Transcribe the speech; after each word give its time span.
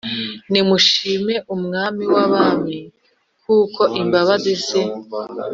Nimushime 0.51 1.33
Umwami 1.53 2.03
w 2.13 2.15
abami 2.25 2.79
Kuko 3.41 3.81
imbabazi 4.01 4.51
ze 4.65 4.81